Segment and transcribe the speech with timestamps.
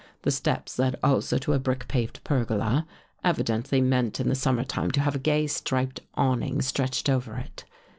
[0.23, 2.87] The steps led also to a brick paved pergola,
[3.23, 7.35] evidently meant in the sum mer time to have a gay striped awning stretched over
[7.35, 7.65] it.